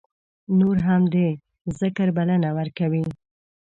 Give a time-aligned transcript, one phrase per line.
[0.59, 1.15] نور هم د
[1.79, 3.03] ذکر بلنه ورکوي.